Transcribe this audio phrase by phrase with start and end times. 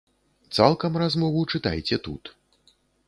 [0.59, 2.23] Цалкам размову чытайце тут.